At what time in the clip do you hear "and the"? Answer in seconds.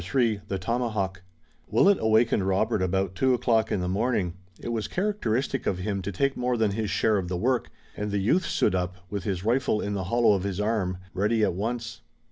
7.95-8.17